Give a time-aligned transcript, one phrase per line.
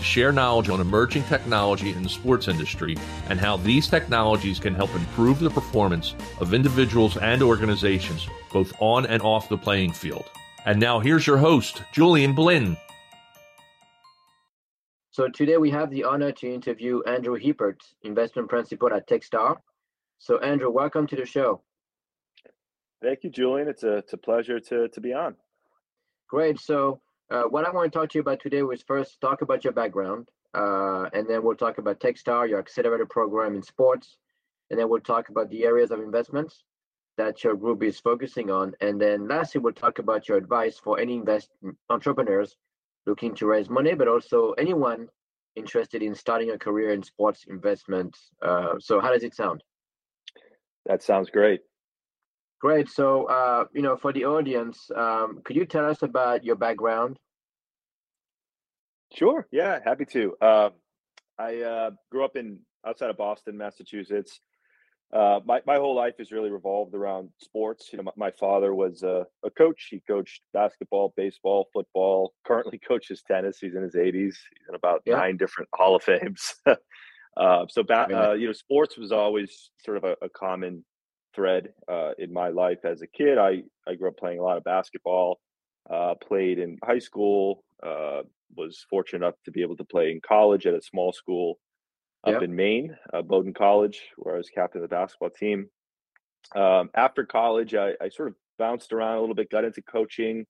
[0.00, 2.96] to share knowledge on emerging technology in the sports industry
[3.28, 9.04] and how these technologies can help improve the performance of individuals and organizations, both on
[9.06, 10.24] and off the playing field.
[10.64, 12.78] And now here's your host, Julian Blin.
[15.10, 19.56] So today we have the honor to interview Andrew Hippert, investment principal at Techstar.
[20.18, 21.62] So Andrew, welcome to the show.
[23.02, 23.68] Thank you, Julian.
[23.68, 25.36] It's a, it's a pleasure to, to be on.
[26.30, 26.58] Great.
[26.58, 27.00] So
[27.30, 29.72] uh, what I want to talk to you about today was first talk about your
[29.72, 34.16] background, uh, and then we'll talk about Techstar, your accelerator program in sports,
[34.70, 36.64] and then we'll talk about the areas of investments
[37.16, 40.98] that your group is focusing on, and then lastly we'll talk about your advice for
[40.98, 41.50] any invest
[41.88, 42.56] entrepreneurs
[43.06, 45.08] looking to raise money, but also anyone
[45.56, 48.16] interested in starting a career in sports investment.
[48.42, 49.62] Uh, so how does it sound?
[50.86, 51.60] That sounds great.
[52.60, 52.90] Great.
[52.90, 57.16] So, uh, you know, for the audience, um, could you tell us about your background?
[59.14, 59.46] Sure.
[59.50, 60.36] Yeah, happy to.
[60.40, 60.70] Uh,
[61.38, 64.40] I uh, grew up in outside of Boston, Massachusetts.
[65.12, 67.88] Uh, my my whole life has really revolved around sports.
[67.92, 69.88] You know, my, my father was a, a, coach.
[69.90, 72.34] He coached basketball, baseball, football.
[72.46, 73.58] Currently coaches tennis.
[73.58, 74.12] He's in his 80s.
[74.12, 74.38] He's
[74.68, 75.16] in about yeah.
[75.16, 76.54] nine different Hall of Fames.
[77.36, 80.84] uh, so, ba- uh, you know, sports was always sort of a, a common
[81.34, 83.38] thread uh, in my life as a kid.
[83.38, 85.40] I, I grew up playing a lot of basketball,
[85.88, 88.22] uh, played in high school, uh,
[88.56, 91.58] was fortunate enough to be able to play in college at a small school
[92.26, 92.42] up yep.
[92.42, 95.68] in Maine, uh, Bowdoin College, where I was captain of the basketball team.
[96.54, 100.46] Um, after college, I, I, sort of bounced around a little bit, got into coaching.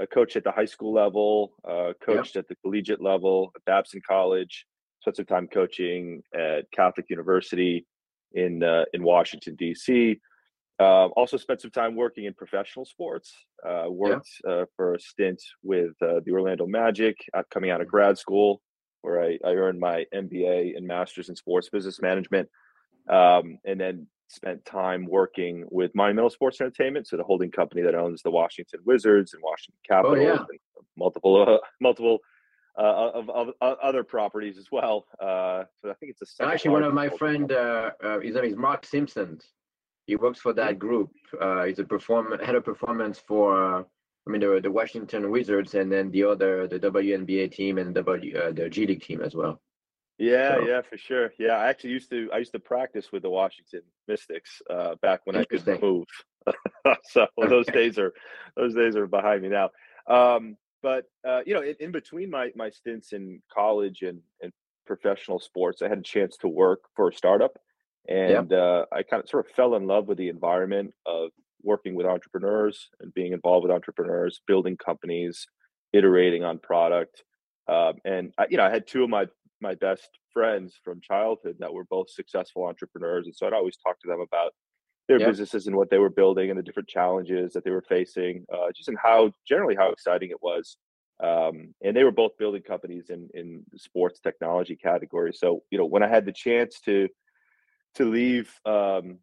[0.00, 2.44] I coached at the high school level, uh, coached yep.
[2.44, 4.66] at the collegiate level at Babson College,
[5.00, 7.86] spent some time coaching at Catholic University
[8.32, 10.18] in uh, in Washington D.C.
[10.80, 13.34] Uh, also spent some time working in professional sports.
[13.66, 14.52] Uh, worked yeah.
[14.52, 17.16] Uh, for a stint with uh, the Orlando Magic,
[17.50, 18.62] coming out of grad school,
[19.02, 22.48] where I, I earned my MBA and Masters in Sports Business Management,
[23.08, 27.94] um, and then spent time working with Monumental Sports Entertainment, so the holding company that
[27.94, 30.32] owns the Washington Wizards and Washington Capitals, oh, yeah.
[30.32, 30.58] and
[30.96, 32.18] multiple uh, multiple
[32.78, 35.04] uh, of, of, of, other properties as well.
[35.20, 37.52] Uh, so I think it's a actually one of my friend.
[37.52, 39.38] Uh, uh, his name is Mark Simpson.
[40.06, 41.10] He works for that group.
[41.40, 43.78] Uh, he's a perform head of performance for.
[43.78, 43.82] Uh,
[44.24, 48.38] I mean the the Washington Wizards and then the other the WNBA team and W
[48.38, 49.60] uh, the G League team as well.
[50.18, 50.66] Yeah, so.
[50.66, 51.32] yeah, for sure.
[51.38, 55.22] Yeah, I actually used to I used to practice with the Washington Mystics uh, back
[55.24, 56.06] when I could move.
[57.04, 58.12] so those days are
[58.56, 59.70] those days are behind me now.
[60.06, 64.52] Um, but uh, you know, in, in, between my my stints in college and and
[64.86, 67.58] professional sports, I had a chance to work for a startup,
[68.08, 68.52] and yep.
[68.52, 71.30] uh, I kind of sort of fell in love with the environment of
[71.62, 75.46] working with entrepreneurs and being involved with entrepreneurs, building companies,
[75.92, 77.22] iterating on product.
[77.68, 79.26] Um, and I, you know, I had two of my
[79.60, 84.00] my best friends from childhood that were both successful entrepreneurs, and so I'd always talk
[84.00, 84.52] to them about
[85.08, 85.28] their yep.
[85.28, 88.68] businesses and what they were building and the different challenges that they were facing, uh,
[88.74, 90.76] just in how generally how exciting it was.
[91.22, 95.32] Um, and they were both building companies in in sports technology category.
[95.32, 97.08] So you know, when I had the chance to
[97.96, 99.18] to leave um,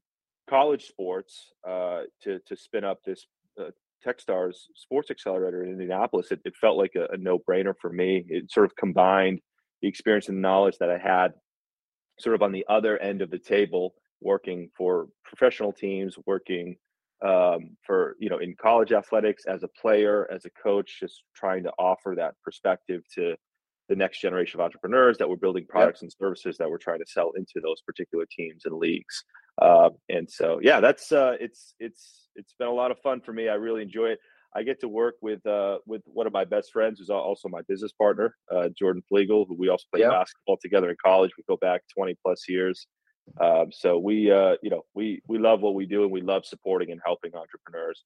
[0.49, 3.25] college sports uh, to to spin up this
[3.59, 3.71] uh,
[4.05, 8.25] Techstars Sports Accelerator in Indianapolis, it, it felt like a, a no brainer for me.
[8.29, 9.41] It sort of combined
[9.81, 11.33] the experience and knowledge that I had,
[12.19, 16.75] sort of on the other end of the table working for professional teams, working
[17.21, 21.63] um, for you know in college athletics as a player, as a coach, just trying
[21.63, 23.35] to offer that perspective to
[23.89, 26.03] the next generation of entrepreneurs that were building products yep.
[26.03, 29.23] and services that we're trying to sell into those particular teams and leagues.
[29.61, 33.33] Uh, and so, yeah, that's uh, it's it's it's been a lot of fun for
[33.33, 33.49] me.
[33.49, 34.19] I really enjoy it.
[34.55, 37.61] I get to work with uh, with one of my best friends, who's also my
[37.67, 40.11] business partner, uh, Jordan Fliegel, who we also played yep.
[40.11, 41.31] basketball together in college.
[41.37, 42.87] We go back 20 plus years.
[43.39, 46.45] Um, so we, uh, you know, we we love what we do, and we love
[46.45, 48.03] supporting and helping entrepreneurs.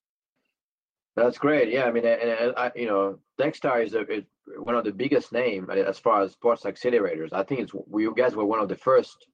[1.15, 1.71] That's great.
[1.71, 4.23] Yeah, I mean, and, and I, you know, Techstar is, a, is
[4.57, 7.31] one of the biggest name as far as sports accelerators.
[7.33, 9.27] I think it's you guys were one of the first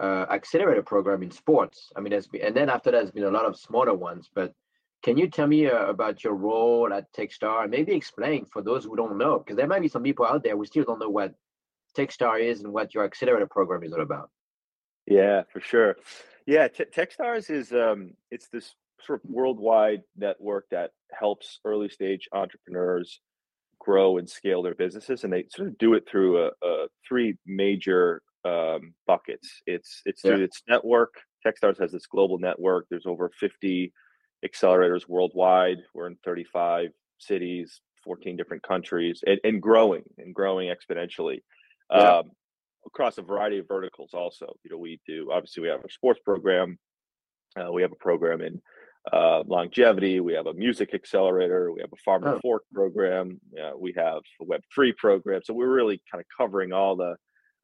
[0.00, 1.92] uh, accelerator program in sports.
[1.94, 4.30] I mean, there's been, and then after that, there's been a lot of smaller ones.
[4.34, 4.54] But
[5.02, 8.96] can you tell me uh, about your role at Techstar maybe explain for those who
[8.96, 11.34] don't know, because there might be some people out there who still don't know what
[11.96, 14.30] Techstar is and what your accelerator program is all about.
[15.06, 15.96] Yeah, for sure.
[16.46, 18.74] Yeah, T- Techstars is um, it's this
[19.06, 23.20] sort of worldwide network that helps early stage entrepreneurs
[23.78, 27.36] grow and scale their businesses, and they sort of do it through a, a three
[27.46, 29.62] major um, buckets.
[29.66, 30.44] It's it's through yeah.
[30.44, 31.14] its network.
[31.46, 32.86] Techstars has this global network.
[32.90, 33.92] There's over 50
[34.44, 35.78] accelerators worldwide.
[35.94, 41.38] We're in 35 cities, 14 different countries, and, and growing and growing exponentially.
[41.90, 42.18] Yeah.
[42.18, 42.30] Um,
[42.86, 46.20] across a variety of verticals also you know we do obviously we have a sports
[46.24, 46.78] program
[47.56, 48.60] uh, we have a program in
[49.12, 52.38] uh, longevity we have a music accelerator we have a farm and oh.
[52.40, 56.72] fork program uh, we have a web 3 program so we're really kind of covering
[56.72, 57.16] all the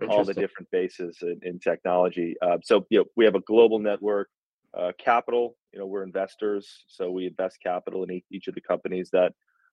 [0.09, 2.35] all the different bases in, in technology.
[2.43, 4.29] Uh, so you know we have a global network
[4.77, 8.61] uh, capital you know we're investors so we invest capital in each, each of the
[8.61, 9.33] companies that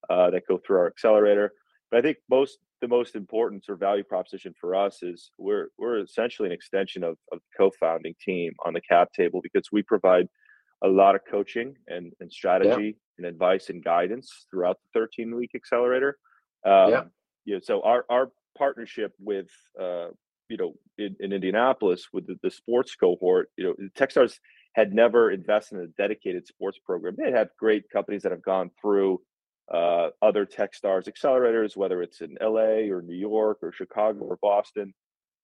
[0.10, 1.52] uh, that go through our accelerator.
[1.92, 5.68] But I think most the most important sort of value proposition for us is we're
[5.78, 9.84] we're essentially an extension of, of the co-founding team on the cap table because we
[9.84, 10.28] provide
[10.84, 13.18] a lot of coaching and, and strategy yeah.
[13.18, 16.18] and advice and guidance throughout the 13 week accelerator.
[16.66, 17.04] Um, yeah.
[17.46, 19.48] You know, so our our partnership with
[19.80, 20.08] uh,
[20.50, 24.38] you know in, in Indianapolis with the, the, sports cohort, you know, Techstars
[24.74, 27.16] had never invested in a dedicated sports program.
[27.18, 29.22] They had great companies that have gone through
[29.72, 34.94] uh, other Techstars accelerators, whether it's in LA or New York or Chicago or Boston,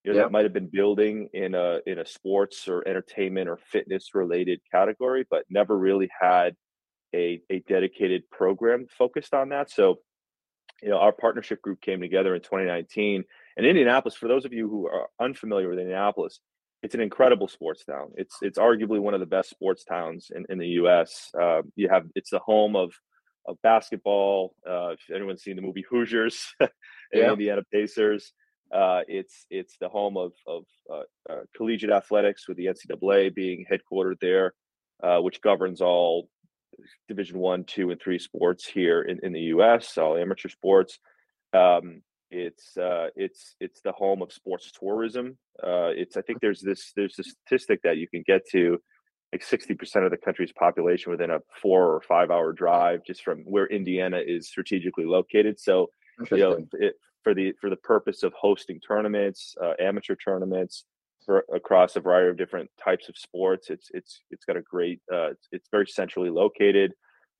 [0.09, 0.27] you know, yep.
[0.27, 4.59] that might have been building in a in a sports or entertainment or fitness related
[4.71, 6.55] category, but never really had
[7.13, 9.69] a a dedicated program focused on that.
[9.69, 9.99] So,
[10.81, 13.23] you know, our partnership group came together in 2019.
[13.57, 16.39] And Indianapolis, for those of you who are unfamiliar with Indianapolis,
[16.81, 18.09] it's an incredible sports town.
[18.15, 21.29] It's it's arguably one of the best sports towns in, in the U.S.
[21.39, 22.93] Uh, you have it's the home of
[23.47, 24.55] of basketball.
[24.67, 26.69] Uh, if anyone's seen the movie Hoosiers and
[27.13, 27.31] yeah.
[27.31, 28.33] Indiana Pacers,
[28.73, 33.65] uh, it's it's the home of of uh, uh collegiate athletics, with the NCAA being
[33.69, 34.53] headquartered there,
[35.03, 36.29] uh, which governs all
[37.07, 39.97] Division One, Two, and Three sports here in, in the U.S.
[39.97, 40.99] All amateur sports.
[41.53, 45.37] Um, it's uh, it's it's the home of sports tourism.
[45.63, 48.79] it's I think there's this there's a statistic that you can get to
[49.31, 53.39] like 60% of the country's population within a four or five hour drive just from
[53.39, 55.59] where Indiana is strategically located.
[55.59, 55.91] So,
[56.31, 60.85] you know, it, for the for the purpose of hosting tournaments, uh, amateur tournaments
[61.25, 65.01] for, across a variety of different types of sports, it's it's it's got a great.
[65.11, 66.93] Uh, it's, it's very centrally located.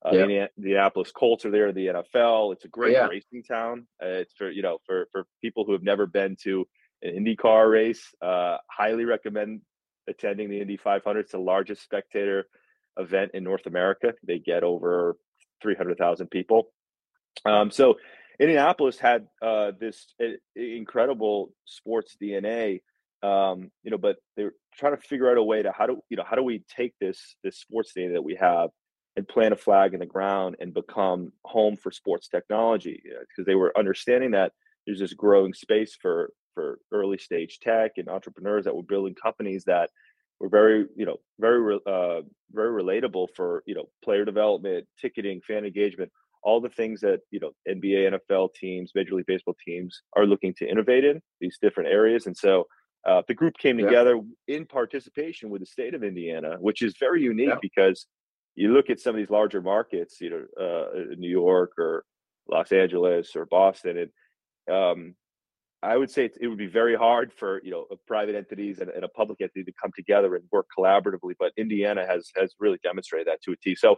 [0.04, 0.26] Uh, yeah.
[0.26, 1.72] the Indianapolis Colts are there.
[1.72, 2.54] The NFL.
[2.54, 3.06] It's a great yeah.
[3.06, 3.86] racing town.
[4.02, 6.66] Uh, it's for you know for for people who have never been to
[7.02, 8.14] an IndyCar race.
[8.22, 9.60] Uh, highly recommend
[10.08, 11.20] attending the Indy 500.
[11.20, 12.46] It's the largest spectator
[12.98, 14.14] event in North America.
[14.26, 15.16] They get over
[15.62, 16.72] 300,000 people.
[17.44, 17.96] Um, so
[18.40, 22.80] Indianapolis had uh, this uh, incredible sports DNA,
[23.22, 26.16] um, you know, but they're trying to figure out a way to how do you
[26.16, 28.70] know how do we take this this sports data that we have
[29.16, 33.02] and plant a flag in the ground and become home for sports technology?
[33.04, 34.52] Because they were understanding that
[34.86, 39.64] there's this growing space for for early stage tech and entrepreneurs that were building companies
[39.64, 39.90] that
[40.40, 42.22] were very you know very uh,
[42.52, 46.10] very relatable for you know player development ticketing fan engagement
[46.42, 50.54] all the things that you know nba nfl teams major league baseball teams are looking
[50.54, 52.66] to innovate in these different areas and so
[53.08, 54.56] uh, the group came together yeah.
[54.56, 57.58] in participation with the state of indiana which is very unique yeah.
[57.60, 58.06] because
[58.56, 62.04] you look at some of these larger markets you know uh, new york or
[62.50, 64.10] los angeles or boston and
[64.74, 65.14] um,
[65.82, 69.04] I would say it would be very hard for you know private entities and, and,
[69.04, 71.34] a public entity to come together and work collaboratively.
[71.38, 73.74] But Indiana has has really demonstrated that to a T.
[73.74, 73.96] So,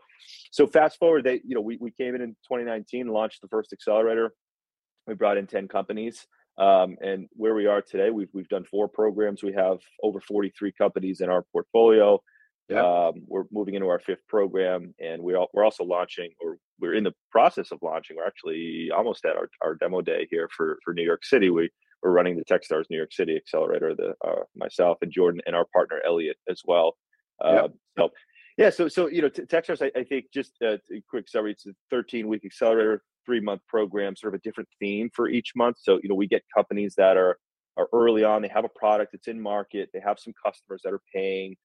[0.53, 3.73] so fast forward, they you know we, we came in in 2019, launched the first
[3.73, 4.33] accelerator.
[5.09, 6.27] We brought in 10 companies,
[6.59, 9.43] um, and where we are today, we've we've done four programs.
[9.43, 12.23] We have over 43 companies in our portfolio.
[12.69, 13.09] Yeah.
[13.09, 17.05] Um, we're moving into our fifth program, and we're we're also launching, or we're in
[17.05, 18.17] the process of launching.
[18.17, 21.49] We're actually almost at our, our demo day here for for New York City.
[21.49, 21.71] We
[22.03, 23.95] we're running the Techstars New York City Accelerator.
[23.95, 26.97] The uh, myself and Jordan and our partner Elliott as well.
[27.43, 27.53] Uh,
[27.97, 28.11] So
[28.59, 31.53] yeah, so so you know Techstars, I, I think just a quick summary.
[31.53, 35.53] It's a 13 week accelerator, three month program, sort of a different theme for each
[35.55, 35.77] month.
[35.81, 37.39] So you know we get companies that are
[37.77, 38.43] are early on.
[38.43, 39.89] They have a product that's in market.
[39.95, 41.57] They have some customers that are paying.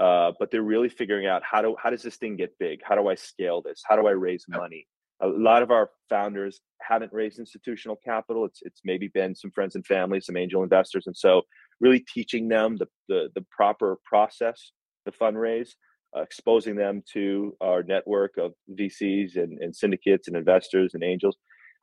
[0.00, 2.80] Uh, but they're really figuring out how do how does this thing get big?
[2.82, 3.82] How do I scale this?
[3.86, 4.86] How do I raise money?
[5.20, 8.46] A lot of our founders haven't raised institutional capital.
[8.46, 11.42] It's it's maybe been some friends and family, some angel investors, and so
[11.80, 14.72] really teaching them the the, the proper process
[15.04, 15.70] to fundraise,
[16.16, 21.36] uh, exposing them to our network of VCs and, and syndicates and investors and angels.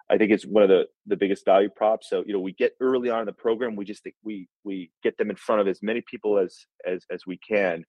[0.09, 2.09] I think it's one of the the biggest value props.
[2.09, 4.89] So you know, we get early on in the program, we just think we we
[5.03, 7.83] get them in front of as many people as as as we can,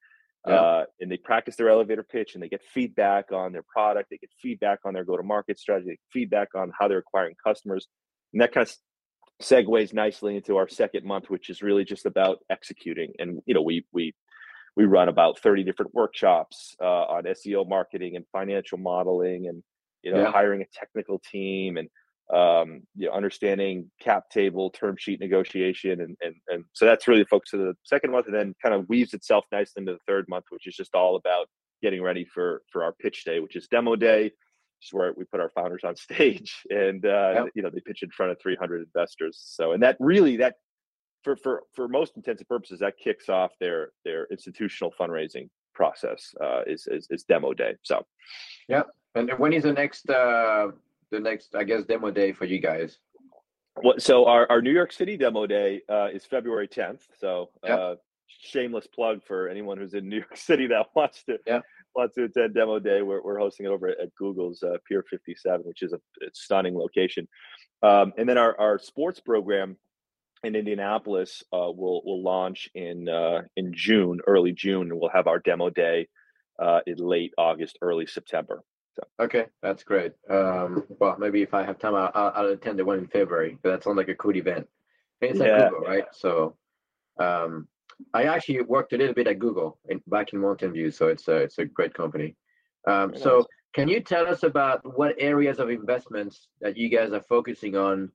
[0.48, 0.60] yeah.
[0.60, 4.18] uh, and they practice their elevator pitch, and they get feedback on their product, they
[4.18, 7.86] get feedback on their go to market strategy, feedback on how they're acquiring customers,
[8.32, 8.74] and that kind of
[9.42, 13.12] segues nicely into our second month, which is really just about executing.
[13.18, 14.14] And you know, we we
[14.76, 19.62] we run about 30 different workshops uh, on SEO marketing and financial modeling and
[20.02, 20.30] you know yeah.
[20.30, 21.88] hiring a technical team and
[22.30, 27.22] um, you know, understanding cap table, term sheet negotiation, and and and so that's really
[27.22, 29.98] the focus of the second month, and then kind of weaves itself nicely into the
[30.06, 31.48] third month, which is just all about
[31.82, 35.24] getting ready for for our pitch day, which is demo day, which is where we
[35.24, 37.46] put our founders on stage, and uh, yep.
[37.54, 39.40] you know they pitch in front of 300 investors.
[39.42, 40.56] So, and that really that
[41.24, 46.34] for for for most intents and purposes, that kicks off their their institutional fundraising process
[46.42, 47.74] uh, is, is is demo day.
[47.82, 48.04] So,
[48.68, 48.82] yeah.
[49.14, 50.68] And when is the next uh,
[51.10, 52.98] the next I guess demo day for you guys?
[53.80, 57.00] What, so our, our New York City demo day uh, is February 10th.
[57.20, 57.78] So yep.
[57.78, 57.94] uh,
[58.26, 61.62] shameless plug for anyone who's in New York City that wants to yep.
[61.94, 63.02] wants to attend demo day.
[63.02, 66.00] We're, we're hosting it over at, at Google's uh, Pier 57, which is a
[66.32, 67.28] stunning location.
[67.82, 69.76] Um, and then our, our sports program
[70.44, 75.26] in Indianapolis uh, will will launch in uh, in June, early June, and we'll have
[75.26, 76.08] our demo day
[76.58, 78.62] uh, in late August, early September.
[78.98, 79.24] So.
[79.24, 80.12] Okay, that's great.
[80.28, 83.58] Um, well, maybe if I have time, I'll, I'll attend the one in February.
[83.62, 84.66] That sounds like a cool event.
[85.20, 85.46] it's yeah.
[85.46, 86.04] at Google, right?
[86.12, 86.56] So,
[87.20, 87.68] um,
[88.12, 91.28] I actually worked a little bit at Google in, back in Mountain View, so it's
[91.28, 92.34] a it's a great company.
[92.88, 93.46] Um, so, nice.
[93.72, 98.10] can you tell us about what areas of investments that you guys are focusing on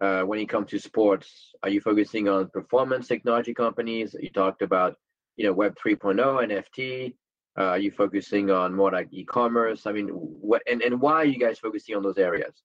[0.00, 1.54] uh, when it comes to sports?
[1.62, 4.14] Are you focusing on performance technology companies?
[4.20, 4.96] You talked about,
[5.36, 7.14] you know, Web 3.0, NFT.
[7.58, 9.86] Uh, are you focusing on more like e-commerce?
[9.86, 12.62] I mean, what and, and why are you guys focusing on those areas?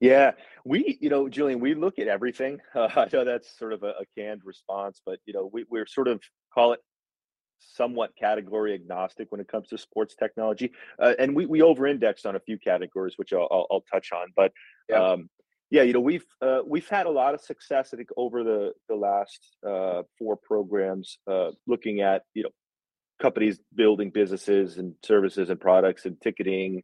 [0.00, 0.32] Yeah,
[0.64, 2.58] we, you know, Julian, we look at everything.
[2.74, 5.86] Uh, I know that's sort of a, a, canned response, but you know, we, we're
[5.86, 6.80] sort of call it
[7.58, 12.24] somewhat category agnostic when it comes to sports technology, uh, and we we over index
[12.24, 14.28] on a few categories, which I'll, I'll, I'll touch on.
[14.34, 14.52] But
[14.88, 15.12] yeah.
[15.12, 15.28] um,
[15.70, 17.90] yeah, you know, we've uh, we've had a lot of success.
[17.92, 22.50] I think over the the last uh, four programs, uh, looking at you know
[23.20, 26.82] companies building businesses and services and products and ticketing.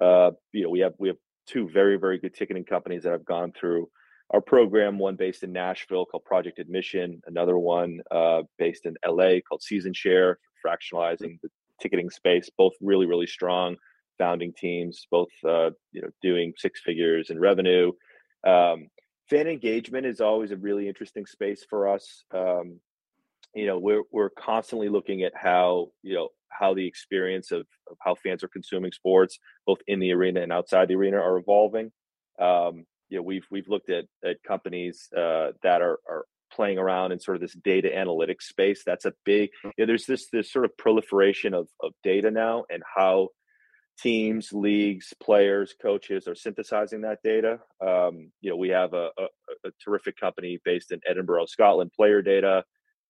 [0.00, 3.24] Uh, you know, we have we have two very very good ticketing companies that have
[3.24, 3.88] gone through
[4.30, 4.98] our program.
[4.98, 7.20] One based in Nashville called Project Admission.
[7.26, 11.48] Another one uh, based in LA called Season Share, fractionalizing the
[11.80, 12.50] ticketing space.
[12.56, 13.76] Both really really strong
[14.18, 15.06] founding teams.
[15.10, 17.92] Both uh, you know doing six figures in revenue.
[18.46, 18.88] Um,
[19.28, 22.24] fan engagement is always a really interesting space for us.
[22.32, 22.80] Um,
[23.54, 27.96] you know we're we're constantly looking at how you know how the experience of, of
[28.00, 31.92] how fans are consuming sports both in the arena and outside the arena are evolving.
[32.40, 37.12] Um, you know we've we've looked at at companies uh, that are are playing around
[37.12, 38.82] in sort of this data analytics space.
[38.84, 39.72] That's a big mm.
[39.76, 43.28] you know, there's this this sort of proliferation of of data now and how
[43.98, 47.58] teams leagues players coaches are synthesizing that data.
[47.80, 49.24] Um, you know we have a, a,
[49.66, 52.62] a terrific company based in edinburgh scotland PlayerData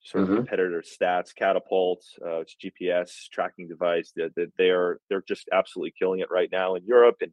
[0.03, 0.33] sort mm-hmm.
[0.33, 4.13] of competitor stats, catapult, uh, it's GPS tracking device.
[4.17, 7.33] That they, they, are they're just absolutely killing it right now in Europe and,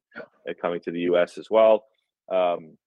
[0.62, 1.38] coming to the U.S.
[1.38, 1.84] as well.
[2.32, 2.78] Um,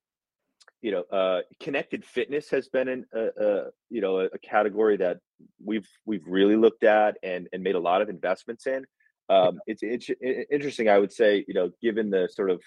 [0.83, 4.97] you know, uh, connected fitness has been in a, a you know a, a, category
[4.97, 5.19] that
[5.63, 8.85] we've we've really looked at and and made a lot of investments in.
[9.29, 10.11] Um, it's, it's
[10.51, 12.61] interesting, I would say, you know, given the sort of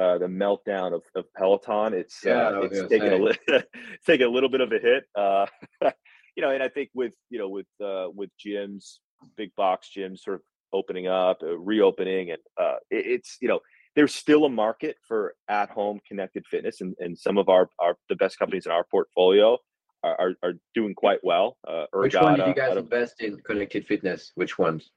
[0.00, 4.26] uh, the meltdown of, of Peloton, it's yeah, uh, it's taken a li- it's taken
[4.26, 5.04] a little bit of a hit.
[5.14, 5.46] Uh,
[6.36, 8.98] you know, and I think with you know with uh, with gyms,
[9.36, 13.60] big box gyms sort of opening up, uh, reopening, and uh, it, it's you know
[13.94, 17.96] there's still a market for at home connected fitness, and, and some of our, our
[18.08, 19.56] the best companies in our portfolio
[20.02, 21.56] are, are, are doing quite well.
[21.66, 24.32] Uh, Which one did you guys of, invest in connected fitness?
[24.34, 24.90] Which ones?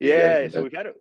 [0.00, 0.92] Yeah, so we've had a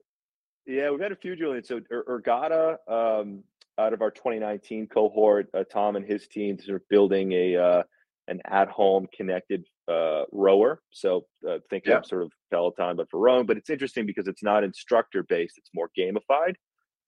[0.68, 1.64] yeah we've had a few, Julian.
[1.64, 3.44] So Ergatta, um,
[3.80, 7.84] out of our 2019 cohort, uh, Tom and his team sort of building a uh,
[8.28, 10.82] an at-home connected uh, rower.
[10.92, 11.98] So uh, think yeah.
[11.98, 13.46] of sort of Peloton, but for rowing.
[13.46, 16.56] But it's interesting because it's not instructor-based; it's more gamified.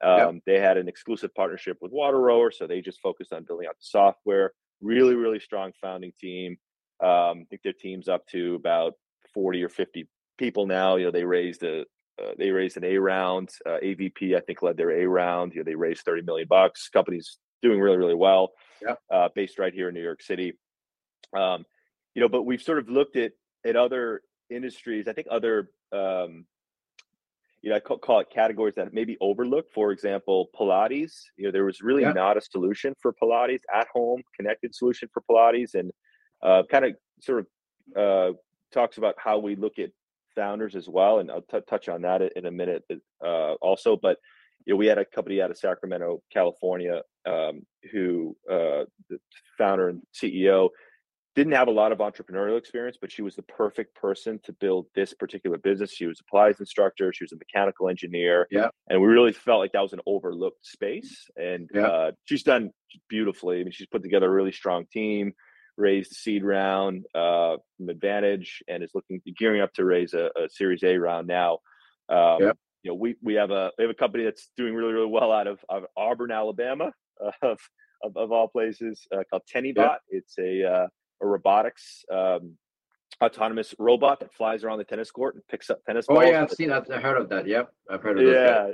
[0.03, 0.31] Um, yeah.
[0.45, 3.85] They had an exclusive partnership with WaterRower, so they just focused on building out the
[3.85, 4.51] software.
[4.81, 6.57] Really, really strong founding team.
[7.01, 8.93] Um, I think their team's up to about
[9.33, 10.97] forty or fifty people now.
[10.97, 11.85] You know, they raised a
[12.21, 13.49] uh, they raised an A round.
[13.65, 15.53] Uh, AVP, I think, led their A round.
[15.53, 16.89] You know, they raised thirty million bucks.
[16.89, 18.51] Company's doing really, really well.
[18.81, 18.95] Yeah.
[19.11, 20.53] Uh, based right here in New York City.
[21.35, 21.65] Um,
[22.13, 23.31] you know, but we've sort of looked at
[23.65, 25.07] at other industries.
[25.07, 26.45] I think other um,
[27.63, 29.73] you know, I call, call, it categories that maybe overlooked.
[29.73, 31.13] For example, Pilates.
[31.37, 32.11] You know, there was really yeah.
[32.11, 35.89] not a solution for Pilates at home, connected solution for Pilates, and
[36.43, 38.37] uh, kind of sort of uh,
[38.73, 39.91] talks about how we look at
[40.35, 41.19] founders as well.
[41.19, 42.83] And I'll t- touch on that in a minute
[43.25, 43.95] uh, also.
[43.95, 44.17] But
[44.65, 47.61] you know, we had a company out of Sacramento, California, um,
[47.93, 49.19] who uh, the
[49.57, 50.67] founder and CEO
[51.35, 54.85] didn't have a lot of entrepreneurial experience, but she was the perfect person to build
[54.93, 55.91] this particular business.
[55.91, 59.59] She was a Pilates instructor, she was a mechanical engineer, yeah, and we really felt
[59.59, 61.27] like that was an overlooked space.
[61.35, 61.87] And yeah.
[61.87, 62.71] uh, she's done
[63.09, 63.61] beautifully.
[63.61, 65.33] I mean, she's put together a really strong team,
[65.75, 70.29] raised a seed round uh, from Advantage, and is looking gearing up to raise a,
[70.37, 71.59] a Series A round now.
[72.09, 72.51] Um, yeah.
[72.83, 75.31] You know, we we have a we have a company that's doing really really well
[75.31, 76.91] out of, of Auburn, Alabama,
[77.23, 77.59] uh, of,
[78.03, 79.75] of, of all places, uh, called Tennibot.
[79.77, 79.95] Yeah.
[80.09, 80.87] It's a uh,
[81.23, 82.57] a robotics um,
[83.23, 86.23] autonomous robot that flies around the tennis court and picks up tennis balls.
[86.23, 86.85] Oh yeah, I've seen that.
[86.91, 87.47] I've heard of that.
[87.47, 88.33] Yep, I've heard of that.
[88.33, 88.73] yeah.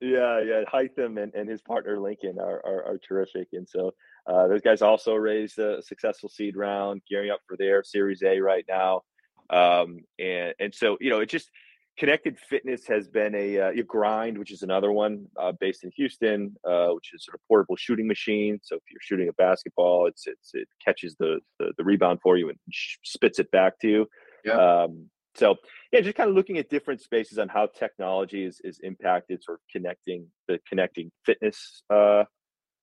[0.00, 3.94] Yeah, yeah, Haitham and, and his partner Lincoln are, are, are terrific, and so
[4.26, 8.38] uh, those guys also raised a successful seed round, gearing up for their Series A
[8.40, 9.02] right now,
[9.48, 11.48] um, and and so you know it just
[11.96, 16.56] Connected Fitness has been a, uh, grind, which is another one uh, based in Houston,
[16.68, 18.58] uh, which is sort of portable shooting machine.
[18.62, 22.36] So if you're shooting a basketball, it's, it's it catches the, the, the rebound for
[22.36, 22.58] you and
[23.04, 24.08] spits it back to you.
[24.44, 24.82] Yeah.
[24.84, 25.56] Um, so
[25.92, 29.58] yeah, just kind of looking at different spaces on how technology is is impacted, sort
[29.58, 32.24] of connecting the connecting fitness uh,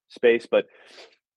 [0.09, 0.47] space.
[0.49, 0.65] But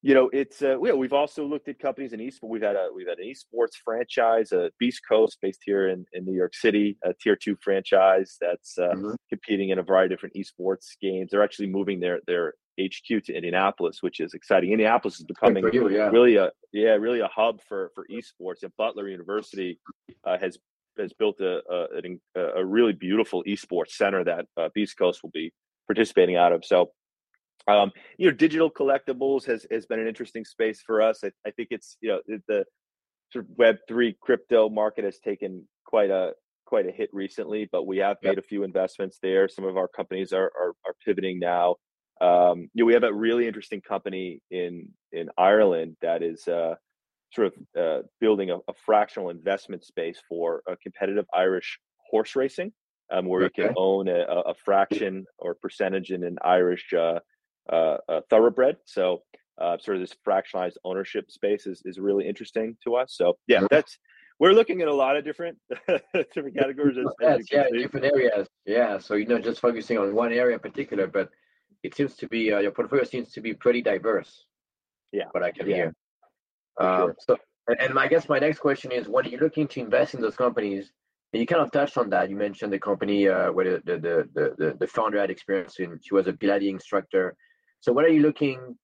[0.05, 2.51] you know, it's uh, you we've also looked at companies in esports.
[2.51, 6.35] We've had a we've had an esports franchise, a Beastcoast based here in, in New
[6.35, 9.13] York City, a tier two franchise that's uh, mm-hmm.
[9.31, 11.31] competing in a variety of different esports games.
[11.31, 14.73] They're actually moving their their HQ to Indianapolis, which is exciting.
[14.73, 16.11] Indianapolis is becoming you, yeah.
[16.11, 18.63] really a yeah really a hub for for esports.
[18.63, 19.81] And Butler University
[20.27, 20.59] uh, has
[20.99, 21.63] has built a,
[22.37, 25.51] a, a really beautiful esports center that uh, Beastcoast will be
[25.89, 26.63] participating out of.
[26.63, 26.91] So
[27.67, 31.21] um, you know, digital collectibles has, has been an interesting space for us.
[31.25, 32.65] I, I think it's you know the
[33.33, 36.33] sort of Web three crypto market has taken quite a
[36.67, 38.39] quite a hit recently, but we have made yep.
[38.39, 39.49] a few investments there.
[39.49, 41.77] Some of our companies are are, are pivoting now.
[42.21, 46.75] Um, you know, we have a really interesting company in in Ireland that is uh,
[47.33, 51.79] sort of uh, building a, a, fractional investment space for a competitive Irish
[52.11, 52.73] horse racing,
[53.13, 53.63] um, where okay.
[53.63, 57.19] you can own a, a, fraction or percentage in an Irish uh,
[57.73, 58.77] uh, thoroughbred.
[58.85, 59.23] So
[59.61, 63.15] uh, sort of this fractionalized ownership space is, is really interesting to us.
[63.17, 63.99] So yeah, that's
[64.41, 65.59] we're looking at a lot of different
[66.35, 66.99] different categories.
[66.99, 67.79] As, yes, as yeah, see.
[67.79, 68.49] different areas.
[68.67, 71.31] Yeah, so you're not just focusing on one area in particular, but
[71.83, 74.47] it seems to be uh, your portfolio seems to be pretty diverse.
[75.13, 75.77] Yeah, what I can yeah.
[75.77, 75.95] hear.
[76.81, 77.17] Um, sure.
[77.21, 77.37] So,
[77.69, 80.37] and, and I guess my next question is, when you're looking to invest in those
[80.37, 80.91] companies,
[81.33, 82.31] and you kind of touched on that.
[82.31, 85.99] You mentioned the company uh, where the, the, the, the, the founder had experience in.
[86.01, 87.35] She was a Pilates instructor.
[87.85, 88.79] So what are you looking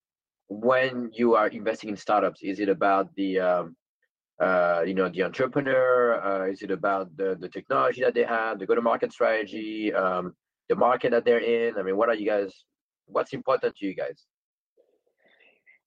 [0.48, 2.42] when you are investing in startups?
[2.42, 3.76] Is it about the um,
[4.38, 6.20] uh, you know the entrepreneur?
[6.22, 10.34] Uh, is it about the, the technology that they have, the go-to-market strategy, um,
[10.68, 11.78] the market that they're in?
[11.78, 12.52] I mean, what are you guys?
[13.06, 14.26] What's important to you guys?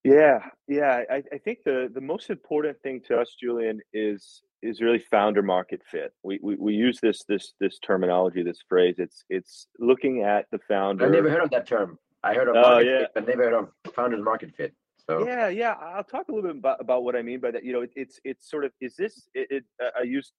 [0.04, 1.04] Yeah, yeah.
[1.08, 5.44] I, I think the the most important thing to us, Julian, is is really founder
[5.44, 6.14] market fit.
[6.24, 8.96] We, we we use this this this terminology, this phrase.
[8.98, 11.06] It's it's looking at the founder.
[11.06, 12.00] I never heard of that term.
[12.24, 13.00] I heard of oh, market yeah.
[13.00, 14.74] fit, but never heard of founders market fit.
[15.10, 17.66] So yeah, yeah, I'll talk a little bit about, about what I mean by that.
[17.66, 19.48] You know, it, it's it's sort of is this it?
[19.50, 20.32] it uh, I used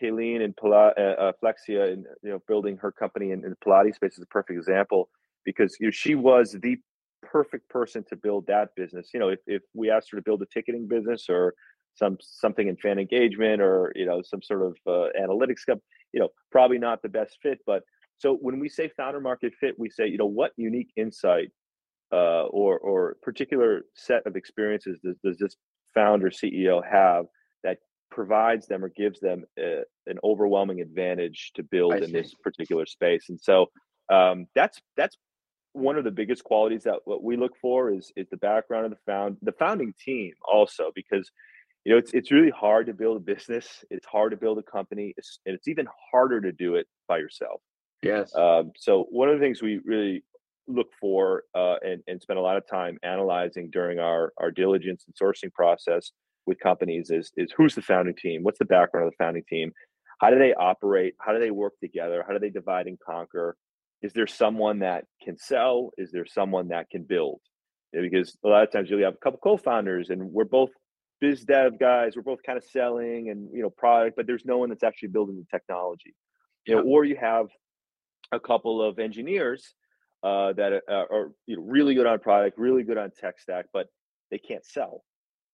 [0.00, 3.56] Kayleen and Pila, uh, uh, Flexia and you know building her company in, in the
[3.56, 5.10] Pilates space is a perfect example
[5.44, 6.78] because you know, she was the
[7.22, 9.10] perfect person to build that business.
[9.12, 11.54] You know, if, if we asked her to build a ticketing business or
[11.94, 15.60] some something in fan engagement or you know some sort of uh, analytics,
[16.12, 17.82] you know, probably not the best fit, but
[18.20, 21.50] so when we say founder market fit, we say, you know, what unique insight
[22.12, 25.56] uh, or or particular set of experiences does, does this
[25.94, 27.24] founder CEO have
[27.64, 27.78] that
[28.10, 33.30] provides them or gives them a, an overwhelming advantage to build in this particular space?
[33.30, 33.70] And so
[34.12, 35.16] um, that's that's
[35.72, 38.90] one of the biggest qualities that what we look for is is the background of
[38.90, 41.30] the found the founding team also because
[41.84, 44.62] you know it's it's really hard to build a business it's hard to build a
[44.64, 47.60] company it's, and it's even harder to do it by yourself
[48.02, 48.34] Yes.
[48.34, 50.24] Um, so one of the things we really
[50.66, 55.04] look for uh, and, and spend a lot of time analyzing during our, our diligence
[55.06, 56.12] and sourcing process
[56.46, 58.42] with companies is, is who's the founding team?
[58.42, 59.72] What's the background of the founding team?
[60.20, 61.14] How do they operate?
[61.20, 62.24] How do they work together?
[62.26, 63.56] How do they divide and conquer?
[64.02, 65.90] Is there someone that can sell?
[65.98, 67.40] Is there someone that can build?
[67.92, 70.70] because a lot of times you'll have a couple co-founders and we're both
[71.20, 72.14] biz dev guys.
[72.14, 75.08] We're both kind of selling and, you know, product, but there's no one that's actually
[75.08, 76.14] building the technology.
[76.66, 77.46] You know, or you have
[78.32, 79.74] a couple of engineers
[80.22, 83.40] uh, that are, uh, are you know, really good on product, really good on tech
[83.40, 83.86] stack, but
[84.30, 85.02] they can't sell.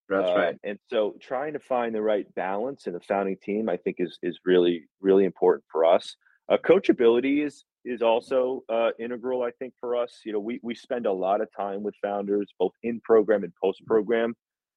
[0.08, 0.56] That's uh, right.
[0.64, 4.18] And so, trying to find the right balance in the founding team, I think, is
[4.22, 6.16] is really really important for us.
[6.48, 10.20] Uh, coachability is is also uh, integral, I think, for us.
[10.24, 13.52] You know, we we spend a lot of time with founders, both in program and
[13.62, 14.34] post program,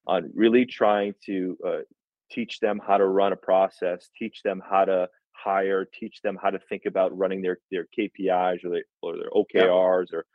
[0.07, 1.79] on really trying to uh,
[2.31, 5.07] teach them how to run a process, teach them how to
[5.41, 9.29] hire, teach them how to think about running their their KPIs or, their or their
[9.29, 10.19] OKRs, yeah.
[10.19, 10.25] or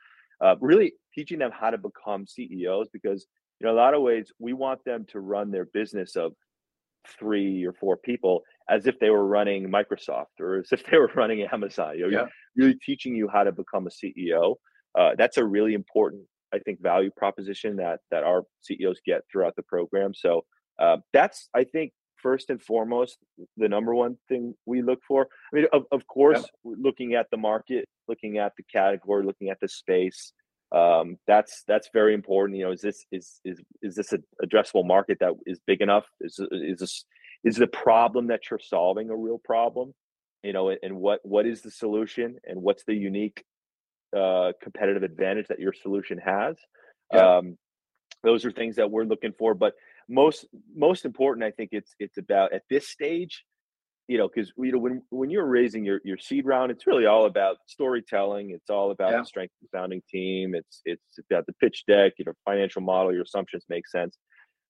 [0.41, 2.87] uh, really teaching them how to become CEOs.
[2.91, 3.27] Because
[3.59, 6.33] you know, a lot of ways we want them to run their business of
[7.19, 11.11] three or four people as if they were running Microsoft or as if they were
[11.15, 11.97] running Amazon.
[11.97, 12.25] You know, yeah.
[12.55, 14.55] really teaching you how to become a CEO.
[14.97, 19.55] Uh, that's a really important, I think, value proposition that that our CEOs get throughout
[19.55, 20.13] the program.
[20.13, 20.45] So
[20.79, 21.93] uh, that's, I think,
[22.25, 23.19] first and foremost,
[23.55, 25.27] the number one thing we look for.
[25.53, 26.71] I mean, of, of course, yeah.
[26.81, 30.33] looking at the market, looking at the category, looking at the space.
[30.71, 32.57] Um, that's that's very important.
[32.57, 36.05] You know, is this is is is this an addressable market that is big enough?
[36.19, 37.05] Is is this
[37.43, 39.93] is the problem that you're solving a real problem?
[40.41, 43.43] You know, and what what is the solution, and what's the unique
[44.17, 46.55] uh, competitive advantage that your solution has?
[47.13, 47.37] Yeah.
[47.37, 47.57] Um,
[48.23, 49.73] those are things that we're looking for, but
[50.07, 53.43] most most important i think it's it's about at this stage
[54.07, 57.05] you know because you know when when you're raising your your seed round it's really
[57.05, 59.19] all about storytelling it's all about yeah.
[59.19, 62.81] the strength of the founding team it's it's about the pitch deck you know financial
[62.81, 64.17] model your assumptions make sense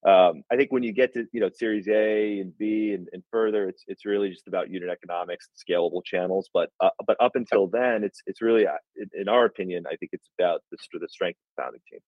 [0.06, 3.24] um, I think when you get to you know Series A and B and, and
[3.32, 6.48] further, it's it's really just about unit economics, scalable channels.
[6.54, 9.96] But uh, but up until then, it's it's really, uh, in, in, our opinion, I
[9.96, 12.00] think it's about the, the strength of the founding team.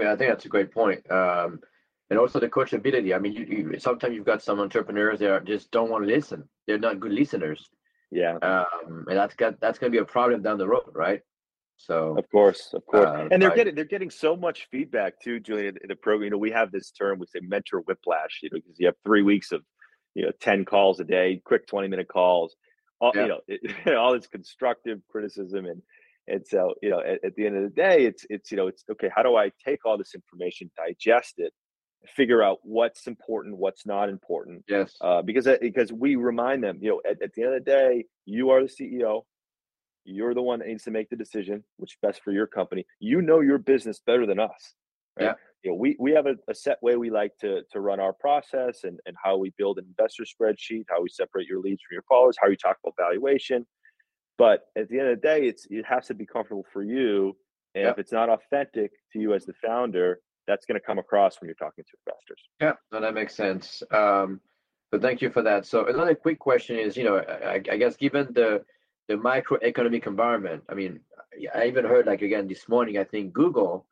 [0.00, 1.10] Yeah, I think that's a great point.
[1.10, 1.58] Um,
[2.10, 3.14] and also the coachability.
[3.14, 6.48] I mean, you, you, sometimes you've got some entrepreneurs that just don't want to listen.
[6.66, 7.68] They're not good listeners.
[8.10, 8.36] Yeah.
[8.40, 11.20] Um, and that's got that's going to be a problem down the road, right?
[11.76, 15.20] So of course, of course, uh, and they're I, getting they're getting so much feedback
[15.22, 15.76] too, Julian.
[15.80, 18.40] In the program, you know, we have this term we say mentor whiplash.
[18.42, 19.62] You know, because you have three weeks of
[20.14, 22.56] you know ten calls a day, quick twenty minute calls.
[23.00, 23.22] All, yeah.
[23.22, 25.82] You know, it, all this constructive criticism and
[26.26, 28.66] and so you know at, at the end of the day, it's it's you know
[28.66, 29.08] it's okay.
[29.14, 31.52] How do I take all this information, digest it,
[32.06, 34.64] figure out what's important, what's not important.
[34.68, 34.96] Yes.
[35.00, 38.04] Uh, because because we remind them, you know, at, at, the end of the day,
[38.24, 39.22] you are the CEO.
[40.04, 42.86] You're the one that needs to make the decision, which is best for your company.
[42.98, 44.74] You know your business better than us.
[45.18, 45.26] Right?
[45.26, 45.32] Yeah.
[45.64, 48.12] You know, we we have a, a, set way we like to to run our
[48.12, 51.94] process and and how we build an investor spreadsheet, how we separate your leads from
[51.94, 53.66] your followers, how you talk about valuation.
[54.38, 57.36] But at the end of the day, it's it has to be comfortable for you.
[57.74, 57.90] And yeah.
[57.90, 61.46] if it's not authentic to you as the founder, that's going to come across when
[61.46, 62.42] you're talking to investors.
[62.60, 63.82] Yeah, no, that makes sense.
[63.92, 64.40] Um,
[64.90, 65.66] so thank you for that.
[65.66, 68.64] So another quick question is, you know, I, I guess given the
[69.08, 71.00] the microeconomic environment, I mean,
[71.54, 73.86] I even heard like again this morning, I think Google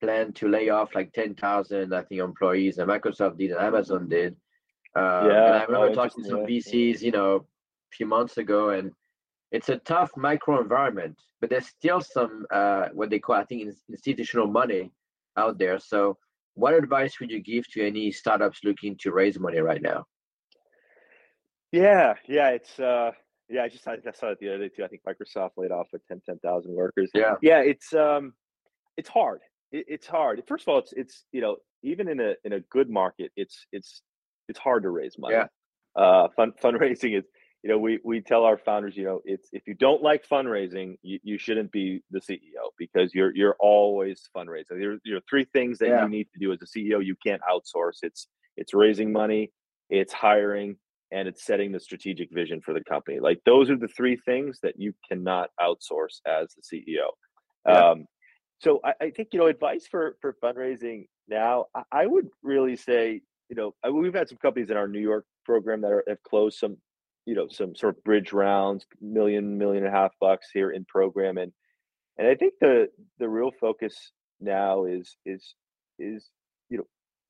[0.00, 4.08] planned to lay off like ten thousand, I think employees, and Microsoft did, and Amazon
[4.08, 4.36] did.
[4.96, 8.38] Uh, yeah, and I remember oh, talking to some VCs, you know, a few months
[8.38, 8.92] ago, and
[9.50, 13.74] it's a tough micro environment, but there's still some uh, what they call, I think,
[13.90, 14.90] institutional money
[15.36, 15.78] out there.
[15.78, 16.18] So,
[16.54, 20.04] what advice would you give to any startups looking to raise money right now?
[21.72, 23.10] Yeah, yeah, it's uh,
[23.48, 23.64] yeah.
[23.64, 24.84] I just I saw it the other day too.
[24.84, 27.10] I think Microsoft laid off like 10, 10,000 workers.
[27.14, 27.60] Yeah, yeah.
[27.60, 28.32] It's um,
[28.96, 29.40] it's hard.
[29.72, 30.42] It, it's hard.
[30.46, 33.66] First of all, it's it's you know even in a in a good market, it's
[33.72, 34.02] it's
[34.48, 35.34] it's hard to raise money.
[35.34, 35.46] Yeah.
[35.96, 37.24] Uh, fun fundraising is
[37.66, 40.98] you know, we we tell our founders, you know, it's if you don't like fundraising,
[41.02, 44.78] you, you shouldn't be the CEO because you're you're always fundraising.
[44.78, 46.04] There, there are three things that yeah.
[46.04, 47.04] you need to do as a CEO.
[47.04, 48.04] You can't outsource.
[48.04, 49.50] It's it's raising money,
[49.90, 50.76] it's hiring,
[51.10, 53.18] and it's setting the strategic vision for the company.
[53.18, 57.08] Like those are the three things that you cannot outsource as the CEO.
[57.66, 57.90] Yeah.
[57.90, 58.06] Um,
[58.60, 61.64] so I, I, think you know advice for for fundraising now.
[61.74, 65.24] I, I would really say you know we've had some companies in our New York
[65.44, 66.76] program that are, have closed some
[67.26, 70.84] you know some sort of bridge rounds, million million and a half bucks here in
[70.86, 71.52] program, and
[72.18, 75.54] and I think the the real focus now is is
[75.98, 76.30] is
[76.70, 76.86] you know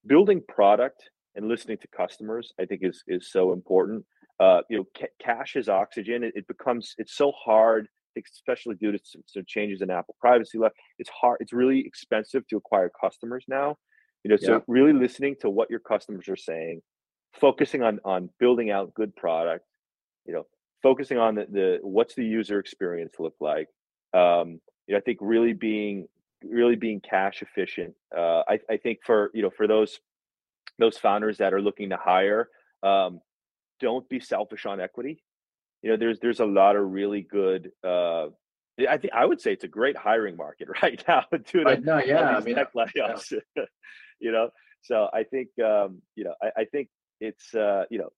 [0.07, 2.53] building product and listening to customers.
[2.61, 4.05] I think is is so important.
[4.39, 6.23] Uh, you know, ca- cash is oxygen.
[6.23, 7.89] It, it, becomes it's so hard,
[8.23, 10.69] especially due to some, some, changes in Apple privacy law.
[10.99, 11.39] It's hard.
[11.41, 13.77] It's really expensive to acquire customers now.
[14.25, 14.59] You know, so yeah.
[14.69, 16.83] really listening to what your customers are saying,
[17.33, 19.65] focusing on on building out good product,
[20.27, 20.47] you know
[20.83, 23.69] focusing on the, the what's the user experience look like
[24.15, 26.07] um, you know i think really being
[26.45, 30.01] really being cash efficient uh, I, I think for you know for those
[30.79, 32.49] those founders that are looking to hire
[32.83, 33.21] um,
[33.81, 35.23] don't be selfish on equity
[35.87, 37.71] you know, there's there's a lot of really good.
[37.85, 38.27] Uh,
[38.89, 41.25] I think I would say it's a great hiring market right now.
[41.53, 43.33] Due right now, yeah, I mean, tech layoffs.
[43.57, 43.65] Yeah.
[44.21, 44.51] you know,
[44.83, 46.89] so I think um, you know, I, I think
[47.21, 48.09] it's uh, you know,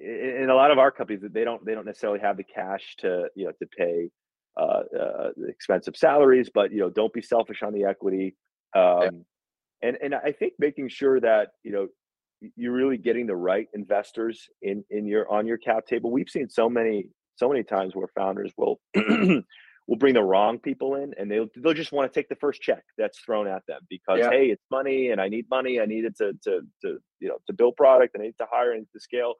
[0.00, 3.28] in a lot of our companies they don't they don't necessarily have the cash to
[3.34, 4.10] you know to pay
[4.56, 8.36] uh, uh, expensive salaries, but you know, don't be selfish on the equity.
[8.74, 9.08] Um, yeah.
[9.82, 11.88] And and I think making sure that you know
[12.56, 16.10] you're really getting the right investors in in your on your cap table.
[16.10, 18.80] We've seen so many so many times where founders will
[19.86, 22.60] will bring the wrong people in and they'll they'll just want to take the first
[22.60, 24.30] check that's thrown at them because yeah.
[24.30, 27.36] hey it's money and I need money I need it to to to you know
[27.46, 29.34] to build product and I need to hire and to scale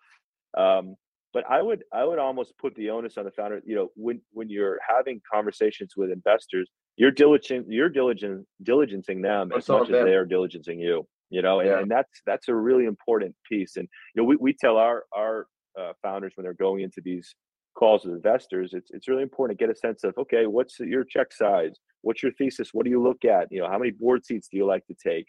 [0.56, 0.96] um,
[1.32, 4.20] but I would I would almost put the onus on the founder you know when
[4.32, 10.04] when you're having conversations with investors you're diligent you're diligent diligencing them as much as
[10.04, 11.78] they are diligencing you you know and, yeah.
[11.80, 15.46] and that's that's a really important piece and you know we, we tell our our
[15.80, 17.34] uh, founders when they're going into these
[17.74, 21.04] calls with investors it's it's really important to get a sense of okay what's your
[21.04, 24.24] check size what's your thesis what do you look at you know how many board
[24.24, 25.26] seats do you like to take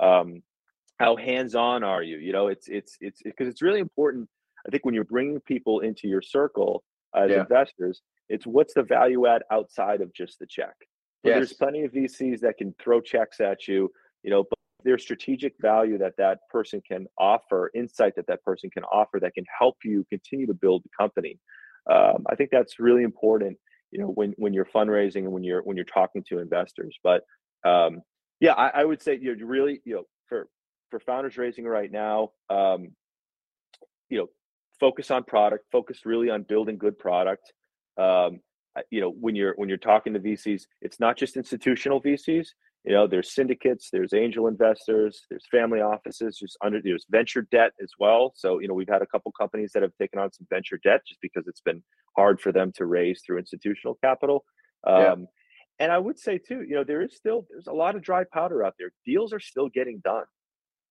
[0.00, 0.42] um,
[0.98, 4.28] how hands on are you you know it's it's it's because it's really important
[4.66, 6.84] i think when you're bringing people into your circle
[7.16, 7.40] as yeah.
[7.40, 10.74] investors it's what's the value add outside of just the check
[11.24, 11.34] yes.
[11.34, 13.90] there's plenty of vcs that can throw checks at you
[14.22, 18.70] you know but there's strategic value that that person can offer, insight that that person
[18.70, 21.38] can offer that can help you continue to build the company.
[21.90, 23.56] Um, I think that's really important,
[23.90, 26.96] you know, when when you're fundraising and when you're when you're talking to investors.
[27.02, 27.22] But
[27.64, 28.02] um,
[28.40, 30.48] yeah, I, I, would say you know really you know for
[30.90, 32.88] for founders raising right now, um,
[34.08, 34.26] you know,
[34.80, 37.52] focus on product, focus really on building good product.
[37.96, 38.40] Um,
[38.90, 42.48] you know, when you're when you're talking to VCs, it's not just institutional VCs
[42.88, 47.72] you know there's syndicates there's angel investors there's family offices there's under there's venture debt
[47.82, 48.32] as well.
[48.34, 51.02] So you know we've had a couple companies that have taken on some venture debt
[51.06, 51.82] just because it's been
[52.16, 54.44] hard for them to raise through institutional capital.
[54.86, 55.12] Yeah.
[55.12, 55.26] um,
[55.80, 58.24] and i would say too you know there is still there's a lot of dry
[58.32, 58.90] powder out there.
[59.04, 60.24] Deals are still getting done.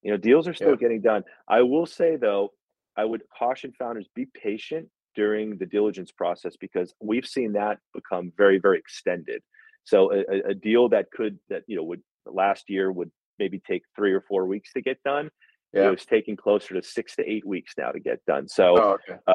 [0.04, 0.86] You know deals are still yeah.
[0.86, 1.24] getting done.
[1.48, 2.52] I will say though
[2.96, 8.32] i would caution founders be patient during the diligence process because we've seen that become
[8.38, 9.42] very very extended
[9.88, 13.84] so a, a deal that could that you know would last year would maybe take
[13.96, 15.30] three or four weeks to get done.
[15.74, 15.90] Yeah.
[15.90, 18.48] was taking closer to six to eight weeks now to get done.
[18.48, 19.20] So oh, okay.
[19.28, 19.34] uh,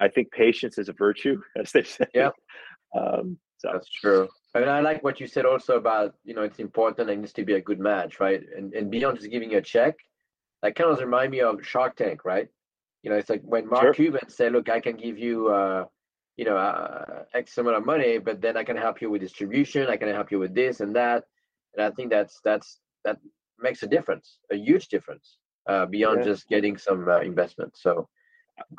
[0.00, 2.06] I think patience is a virtue, as they say.
[2.14, 2.30] Yeah,
[2.94, 4.28] um, so that's true.
[4.54, 7.32] And I like what you said also about you know it's important and it needs
[7.34, 8.42] to be a good match, right?
[8.56, 9.94] And and beyond just giving you a check,
[10.62, 12.48] that kind of reminds me of Shark Tank, right?
[13.02, 13.94] You know, it's like when Mark sure.
[13.94, 15.84] Cuban said, "Look, I can give you." Uh,
[16.36, 19.88] you know uh, x amount of money but then i can help you with distribution
[19.88, 21.24] i can help you with this and that.
[21.74, 23.18] And i think that's that's that
[23.58, 26.24] makes a difference a huge difference uh, beyond yeah.
[26.24, 27.76] just getting some uh, investment.
[27.76, 28.08] So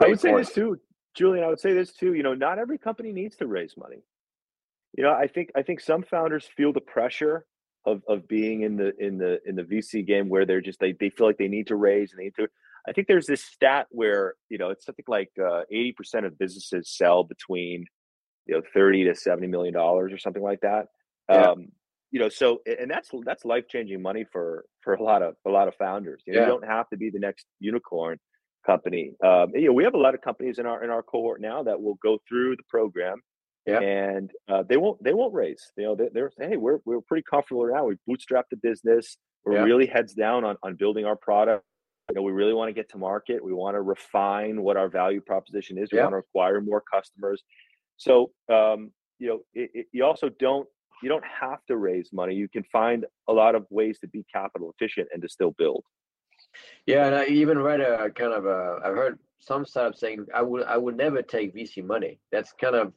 [0.01, 0.79] i would say this too
[1.15, 4.01] julian i would say this too you know not every company needs to raise money.
[4.97, 7.45] You know i think i think some founders feel the pressure
[7.85, 10.93] of of being in the in the in the vc game where they're just they,
[10.93, 12.47] they feel like they need to raise and they need to
[12.87, 16.25] I think there's this stat where you know it's something like uh, eighty uh, percent
[16.25, 17.85] of businesses sell between
[18.45, 20.87] you know thirty to seventy million dollars or something like that.
[21.29, 21.51] Yeah.
[21.51, 21.67] Um,
[22.11, 25.49] you know, so and that's that's life changing money for for a lot of a
[25.49, 26.21] lot of founders.
[26.25, 26.45] You, know, yeah.
[26.45, 28.19] you don't have to be the next unicorn
[28.65, 29.13] company.
[29.23, 31.63] Um, you know, we have a lot of companies in our in our cohort now
[31.63, 33.21] that will go through the program.
[33.65, 33.79] Yeah.
[33.79, 35.71] And uh, they won't they won't raise.
[35.75, 37.85] You know, they, they're saying, hey, we're we're pretty comfortable now.
[37.85, 39.17] We bootstrap the business.
[39.43, 41.65] We're really heads down on on building our product
[42.09, 43.43] you know, we really want to get to market.
[43.43, 45.91] We want to refine what our value proposition is.
[45.91, 46.03] We yeah.
[46.03, 47.43] want to acquire more customers.
[47.97, 50.67] So, um, you know, it, it, you also don't
[51.01, 52.35] you don't have to raise money.
[52.35, 55.83] You can find a lot of ways to be capital efficient and to still build.
[56.85, 58.79] Yeah, and I even read a kind of a.
[58.83, 62.19] I've heard some startups saying I would I would never take VC money.
[62.31, 62.93] That's kind of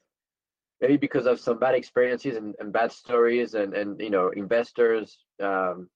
[0.81, 5.19] maybe because of some bad experiences and, and bad stories and and you know investors
[5.43, 5.89] um,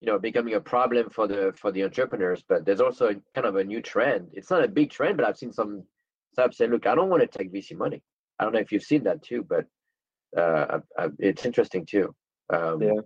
[0.00, 3.56] you know becoming a problem for the for the entrepreneurs but there's also kind of
[3.56, 4.28] a new trend.
[4.32, 5.84] It's not a big trend but i've seen some
[6.32, 8.02] startups say look i don't want to take vc money.
[8.38, 9.66] I don't know if you've seen that too but
[10.36, 12.14] uh, I, I, it's interesting too.
[12.52, 13.00] Um, yeah.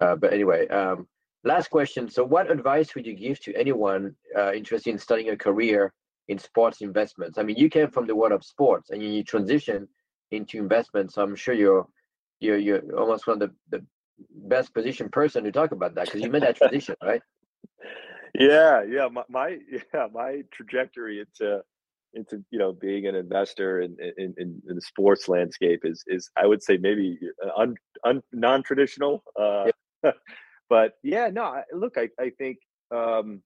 [0.00, 1.06] uh, but anyway um,
[1.44, 2.10] last question.
[2.10, 5.92] So what advice would you give to anyone uh, interested in starting a career
[6.28, 7.38] in sports investments?
[7.38, 9.88] I mean you came from the world of sports and you transition
[10.30, 11.86] into investments so i'm sure you're
[12.40, 13.84] you're, you're almost one of the, the
[14.30, 17.22] best positioned person to talk about that because you made that transition, right?
[18.34, 19.08] Yeah, yeah.
[19.08, 19.58] My, my,
[19.94, 21.62] yeah my trajectory into
[22.14, 26.30] into you know being an investor in in, in, in the sports landscape is is
[26.36, 29.22] I would say maybe uh, un, un non traditional.
[29.38, 29.70] Uh,
[30.04, 30.10] yeah.
[30.68, 31.62] but yeah, no.
[31.72, 32.58] Look, I I think
[32.90, 33.42] um,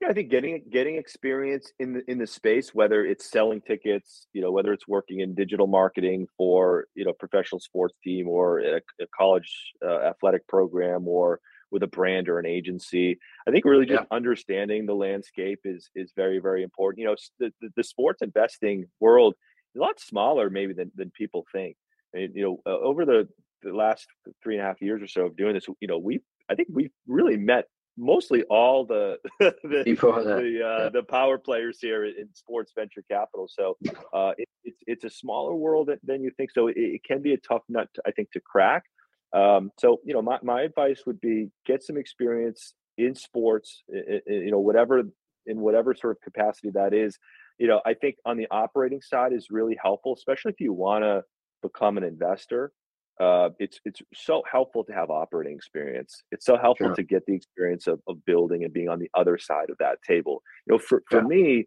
[0.00, 4.26] Yeah, I think getting getting experience in the in the space, whether it's selling tickets,
[4.34, 8.58] you know, whether it's working in digital marketing for you know professional sports team or
[8.60, 9.50] a, a college
[9.82, 13.18] uh, athletic program or with a brand or an agency.
[13.48, 14.16] I think really just yeah.
[14.16, 17.00] understanding the landscape is is very very important.
[17.00, 19.34] You know, the, the, the sports investing world
[19.74, 21.76] is a lot smaller maybe than than people think.
[22.12, 23.28] And, you know, uh, over the
[23.62, 24.06] the last
[24.42, 26.68] three and a half years or so of doing this, you know, we I think
[26.70, 27.64] we've really met
[27.96, 30.88] mostly all the the the, uh, yeah.
[30.92, 33.48] the, power players here in sports venture capital.
[33.48, 33.76] So
[34.12, 36.50] uh, it, it's it's a smaller world than you think.
[36.52, 38.84] So it, it can be a tough nut, to, I think, to crack.
[39.32, 43.82] Um, so you know, my my advice would be get some experience in sports.
[43.88, 45.02] you know, whatever
[45.46, 47.18] in whatever sort of capacity that is.
[47.58, 51.04] You know, I think on the operating side is really helpful, especially if you want
[51.04, 51.22] to
[51.62, 52.72] become an investor
[53.18, 56.22] uh, it's it's so helpful to have operating experience.
[56.32, 56.96] It's so helpful sure.
[56.96, 60.02] to get the experience of, of building and being on the other side of that
[60.02, 60.42] table.
[60.66, 61.26] You know, for for yeah.
[61.26, 61.66] me,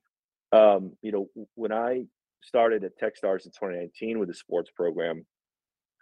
[0.52, 2.06] um, you know, when I
[2.44, 5.26] started at Techstars in 2019 with the sports program,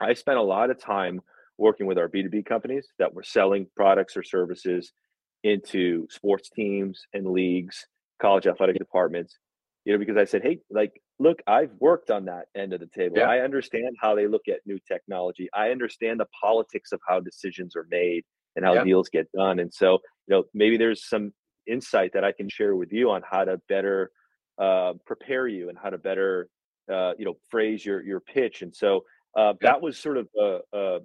[0.01, 1.21] I spent a lot of time
[1.57, 4.91] working with our B2B companies that were selling products or services
[5.43, 7.87] into sports teams and leagues,
[8.21, 9.37] college athletic departments,
[9.85, 12.87] you know, because I said, hey, like, look, I've worked on that end of the
[12.87, 13.17] table.
[13.17, 13.29] Yeah.
[13.29, 15.49] I understand how they look at new technology.
[15.53, 18.23] I understand the politics of how decisions are made
[18.55, 18.83] and how yeah.
[18.83, 19.59] deals get done.
[19.59, 19.93] And so,
[20.27, 21.33] you know, maybe there's some
[21.67, 24.11] insight that I can share with you on how to better
[24.57, 26.49] uh, prepare you and how to better,
[26.91, 28.61] uh, you know, phrase your your pitch.
[28.61, 29.03] And so
[29.37, 29.71] uh, yeah.
[29.71, 30.99] that was sort of a, a,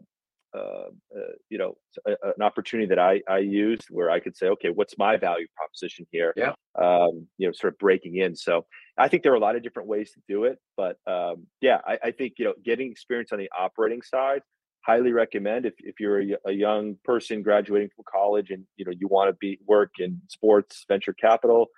[1.48, 5.16] you know an opportunity that I I used where I could say, okay, what's my
[5.16, 6.32] value proposition here?
[6.36, 6.52] Yeah.
[6.80, 8.34] Um, you know, sort of breaking in.
[8.36, 8.66] So
[8.98, 11.78] I think there are a lot of different ways to do it, but um, yeah,
[11.86, 14.42] I, I think you know getting experience on the operating side
[14.84, 18.92] highly recommend if, if you're a, a, young person graduating from college and you know
[18.98, 21.68] you want to be work in sports venture capital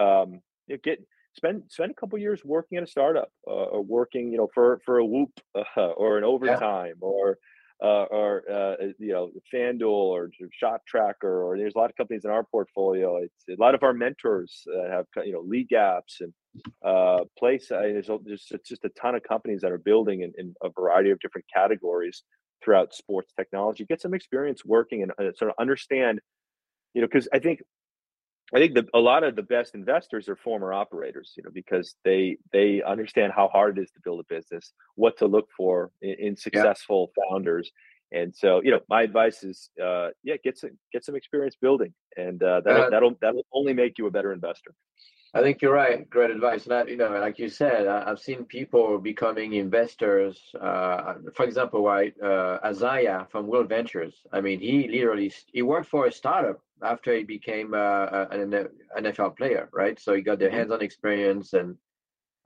[0.00, 1.04] um, you know, get
[1.36, 4.80] spend spend a couple years working at a startup uh, or working you know for
[4.84, 7.08] for a whoop uh, or an overtime yeah.
[7.08, 7.38] or
[7.82, 10.30] uh, or uh, you know FanDuel or
[10.62, 13.16] ShotTracker, or there's a lot of companies in our portfolio.
[13.16, 16.32] It's a lot of our mentors uh, have you know LeagueApps and
[16.84, 17.70] uh, place.
[17.70, 21.10] Mean, there's, there's just a ton of companies that are building in, in, a variety
[21.10, 22.22] of different categories
[22.64, 23.84] throughout sports technology.
[23.84, 26.20] Get some experience working and uh, sort of understand,
[26.94, 27.62] you know, because I think
[28.54, 31.94] I think the, a lot of the best investors are former operators, you know, because
[32.04, 35.90] they they understand how hard it is to build a business, what to look for
[36.02, 37.24] in, in successful yeah.
[37.30, 37.72] founders,
[38.12, 41.94] and so you know, my advice is, uh, yeah, get some get some experience building,
[42.16, 44.74] and uh, that'll, uh, that'll that'll only make you a better investor.
[45.34, 46.08] I think you're right.
[46.10, 46.64] Great advice.
[46.64, 50.38] And I, you know, like you said, I, have seen people becoming investors.
[50.60, 54.14] Uh, for example, right, uh, Isaiah from Will Ventures.
[54.30, 58.68] I mean, he literally he worked for a startup after he became uh, an
[58.98, 59.98] NFL player, right?
[60.00, 60.56] So he got the mm-hmm.
[60.56, 61.76] hands-on experience, and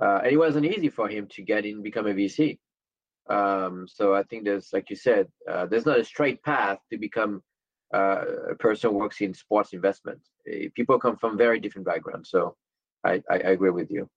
[0.01, 2.59] uh, and it wasn't easy for him to get in, become a VC.
[3.29, 6.99] Um, so I think there's, like you said, uh, there's not a straight path to
[6.99, 7.42] become
[7.94, 10.20] uh, a person who works in sports investment.
[10.75, 12.31] People come from very different backgrounds.
[12.31, 12.57] So
[13.05, 14.09] I, I, I agree with you.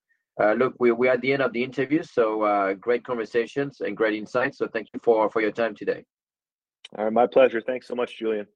[0.42, 3.98] Uh, look, we, we're at the end of the interview, so uh, great conversations and
[3.98, 4.58] great insights.
[4.58, 6.06] So thank you for, for your time today.
[6.98, 7.62] All right, my pleasure.
[7.62, 8.48] Thanks so much, Julian.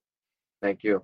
[0.61, 1.03] Thank you.